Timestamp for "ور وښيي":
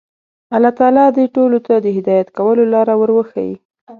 2.97-3.55